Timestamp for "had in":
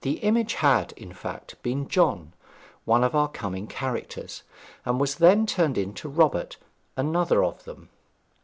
0.54-1.12